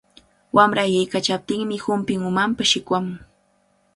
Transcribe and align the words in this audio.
Wamra 0.55 0.81
ayqiykachaptinmi 0.85 1.75
humpin 1.83 2.21
umanpa 2.29 2.61
shikwamun. 2.71 3.17